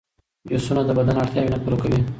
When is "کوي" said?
1.81-1.99